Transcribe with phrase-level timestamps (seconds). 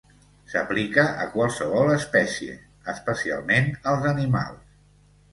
[0.51, 2.55] S'aplica a qualsevol espècie,
[2.93, 4.73] especialment als animals.